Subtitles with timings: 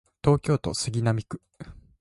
[0.23, 1.43] 東京都杉並区